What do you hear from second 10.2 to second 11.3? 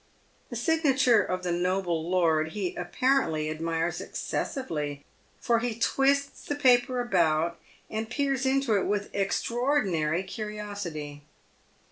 curiosity.